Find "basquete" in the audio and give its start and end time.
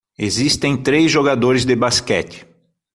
1.75-2.47